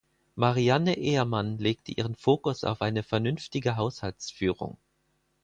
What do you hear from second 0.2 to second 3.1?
Marianne Ehrmann legte ihren Fokus auf eine